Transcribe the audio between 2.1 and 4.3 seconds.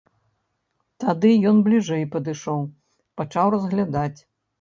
падышоў, пачаў разглядаць.